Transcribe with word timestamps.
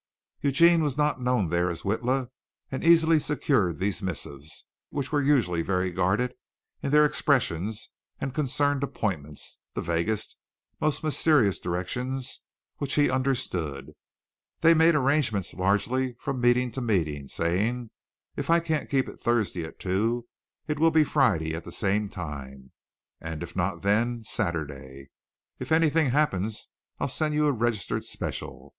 Eugene 0.41 0.81
was 0.81 0.97
not 0.97 1.21
known 1.21 1.49
there 1.49 1.69
as 1.69 1.83
Witla 1.83 2.31
and 2.71 2.83
easily 2.83 3.19
secured 3.19 3.77
these 3.77 4.01
missives, 4.01 4.65
which 4.89 5.11
were 5.11 5.21
usually 5.21 5.61
very 5.61 5.91
guarded 5.91 6.33
in 6.81 6.89
their 6.89 7.05
expressions 7.05 7.91
and 8.19 8.33
concerned 8.33 8.81
appointments 8.81 9.59
the 9.75 9.81
vaguest, 9.83 10.37
most 10.79 11.03
mysterious 11.03 11.59
directions, 11.59 12.41
which 12.77 12.95
he 12.95 13.11
understood. 13.11 13.91
They 14.61 14.73
made 14.73 14.95
arrangements 14.95 15.53
largely 15.53 16.15
from 16.19 16.41
meeting 16.41 16.71
to 16.71 16.81
meeting, 16.81 17.27
saying, 17.27 17.91
"If 18.35 18.49
I 18.49 18.59
can't 18.59 18.89
keep 18.89 19.07
it 19.07 19.19
Thursday 19.19 19.63
at 19.65 19.77
two 19.79 20.25
it 20.67 20.79
will 20.79 20.89
be 20.89 21.03
Friday 21.03 21.53
at 21.53 21.63
the 21.63 21.71
same 21.71 22.09
time; 22.09 22.71
and 23.19 23.43
if 23.43 23.55
not 23.55 23.83
then, 23.83 24.23
Saturday. 24.23 25.09
If 25.59 25.71
anything 25.71 26.09
happens 26.09 26.69
I'll 26.99 27.07
send 27.07 27.35
you 27.35 27.45
a 27.45 27.51
registered 27.51 28.03
special." 28.03 28.69